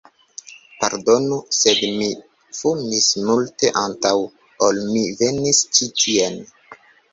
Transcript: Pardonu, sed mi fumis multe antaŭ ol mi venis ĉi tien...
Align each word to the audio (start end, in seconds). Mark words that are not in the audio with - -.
Pardonu, 0.83 1.35
sed 1.57 1.81
mi 1.97 2.07
fumis 2.61 3.11
multe 3.29 3.71
antaŭ 3.83 4.15
ol 4.69 4.83
mi 4.89 5.07
venis 5.23 5.63
ĉi 5.77 5.93
tien... 6.03 6.45